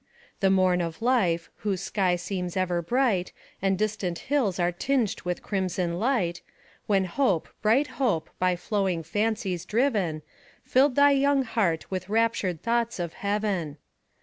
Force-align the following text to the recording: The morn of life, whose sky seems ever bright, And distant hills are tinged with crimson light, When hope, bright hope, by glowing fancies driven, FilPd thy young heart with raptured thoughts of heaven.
The 0.39 0.49
morn 0.49 0.81
of 0.81 0.99
life, 1.03 1.51
whose 1.57 1.79
sky 1.79 2.15
seems 2.15 2.57
ever 2.57 2.81
bright, 2.81 3.31
And 3.61 3.77
distant 3.77 4.17
hills 4.33 4.57
are 4.57 4.71
tinged 4.71 5.21
with 5.21 5.43
crimson 5.43 5.99
light, 5.99 6.41
When 6.87 7.05
hope, 7.05 7.47
bright 7.61 7.85
hope, 8.01 8.31
by 8.39 8.55
glowing 8.55 9.03
fancies 9.03 9.63
driven, 9.63 10.23
FilPd 10.67 10.95
thy 10.95 11.11
young 11.11 11.43
heart 11.43 11.91
with 11.91 12.09
raptured 12.09 12.63
thoughts 12.63 12.97
of 12.97 13.13
heaven. 13.13 13.77